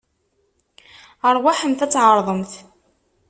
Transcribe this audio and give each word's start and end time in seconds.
Aṛwaḥemt 1.27 1.83
ad 1.85 1.91
tɛeṛḍemt. 1.93 2.51